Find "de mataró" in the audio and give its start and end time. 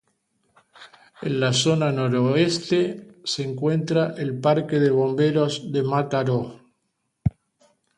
5.71-6.39